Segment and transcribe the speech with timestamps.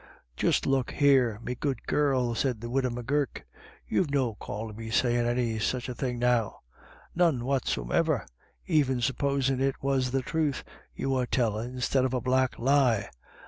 [0.21, 3.45] * Just look here, me good girl," said the widow M'Gurk,
[3.87, 6.61] u you've no call to be sayin' any such a thing now;
[7.13, 8.25] none whatsomiver,
[8.65, 10.63] even supposin' it was the truth
[10.95, 13.09] you were tellin', instid of a black lie.